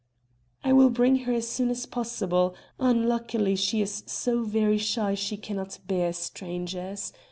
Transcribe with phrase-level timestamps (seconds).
[0.63, 5.37] "I will bring her as soon as possible; unluckily she is so very shy she
[5.37, 7.13] cannot bear strangers.